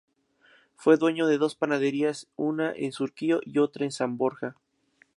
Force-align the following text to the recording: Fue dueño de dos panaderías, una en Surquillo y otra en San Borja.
Fue 0.77 0.97
dueño 0.97 1.27
de 1.27 1.37
dos 1.37 1.53
panaderías, 1.53 2.27
una 2.35 2.73
en 2.75 2.91
Surquillo 2.91 3.39
y 3.45 3.59
otra 3.59 3.85
en 3.85 3.91
San 3.91 4.17
Borja. 4.17 4.55